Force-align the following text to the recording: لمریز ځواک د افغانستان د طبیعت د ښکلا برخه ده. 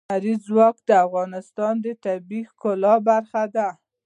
لمریز 0.09 0.39
ځواک 0.49 0.77
د 0.89 0.91
افغانستان 1.05 1.73
د 1.81 1.87
طبیعت 2.05 2.45
د 2.47 2.47
ښکلا 2.49 2.93
برخه 3.09 3.43
ده. 3.55 3.67